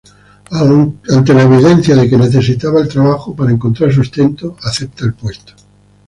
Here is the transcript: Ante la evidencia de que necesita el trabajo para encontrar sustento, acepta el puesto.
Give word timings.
Ante 1.15 1.31
la 1.31 1.43
evidencia 1.43 1.95
de 1.95 2.09
que 2.09 2.17
necesita 2.17 2.69
el 2.75 2.87
trabajo 2.87 3.35
para 3.35 3.51
encontrar 3.51 3.93
sustento, 3.93 4.57
acepta 4.63 5.05
el 5.05 5.13
puesto. 5.13 5.53